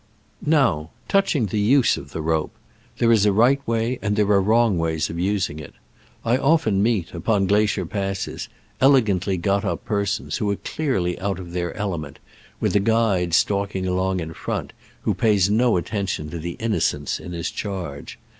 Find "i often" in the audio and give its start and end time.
6.25-6.81